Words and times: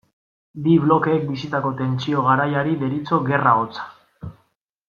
Bi 0.67 0.77
blokeek 0.85 1.27
bizitako 1.33 1.73
tentsio 1.83 2.25
garaiari 2.31 2.75
deritzo 2.85 3.23
Gerra 3.29 3.57
hotza. 3.61 3.89